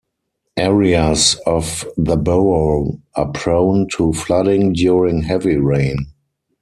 [0.57, 6.07] Areas of the borough are prone to flooding during heavy rain.